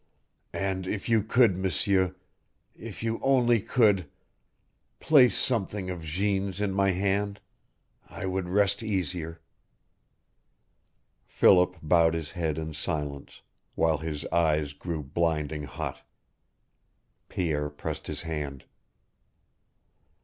[0.55, 2.15] And if you could, M'sieur
[2.75, 4.09] if you only could
[4.99, 7.39] place something of Jeanne's in my hand
[8.09, 9.41] I would rest easier."
[11.27, 13.43] Philip bowed his head in silence,
[13.75, 16.01] while his eyes grew blinding hot.
[17.29, 18.65] Pierre pressed his hand.